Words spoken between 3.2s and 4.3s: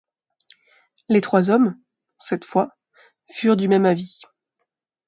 furent du même avis.